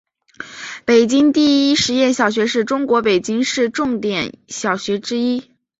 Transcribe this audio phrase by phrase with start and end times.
[0.83, 5.51] 北京第一实验小学是中国北京市重点小学之一。